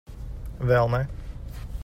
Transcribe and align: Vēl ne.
Vēl 0.71 0.89
ne. 0.95 1.03